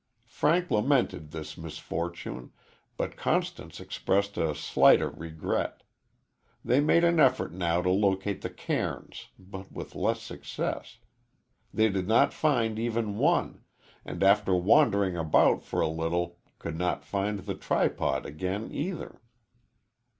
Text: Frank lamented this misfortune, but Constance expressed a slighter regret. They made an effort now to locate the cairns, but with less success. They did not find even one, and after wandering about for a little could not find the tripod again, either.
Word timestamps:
Frank 0.25 0.71
lamented 0.71 1.29
this 1.29 1.55
misfortune, 1.59 2.51
but 2.97 3.15
Constance 3.15 3.79
expressed 3.79 4.35
a 4.35 4.55
slighter 4.55 5.11
regret. 5.11 5.83
They 6.65 6.79
made 6.79 7.03
an 7.03 7.19
effort 7.19 7.53
now 7.53 7.83
to 7.83 7.91
locate 7.91 8.41
the 8.41 8.49
cairns, 8.49 9.27
but 9.37 9.71
with 9.71 9.93
less 9.93 10.19
success. 10.19 10.97
They 11.71 11.89
did 11.89 12.07
not 12.07 12.33
find 12.33 12.79
even 12.79 13.19
one, 13.19 13.63
and 14.03 14.23
after 14.23 14.55
wandering 14.55 15.15
about 15.15 15.61
for 15.63 15.81
a 15.81 15.87
little 15.87 16.39
could 16.57 16.77
not 16.79 17.05
find 17.05 17.37
the 17.37 17.53
tripod 17.53 18.25
again, 18.25 18.71
either. 18.71 19.21